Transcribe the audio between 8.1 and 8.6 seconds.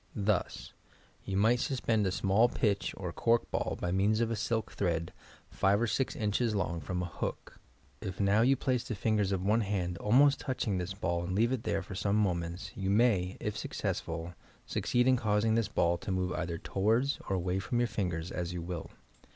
now yon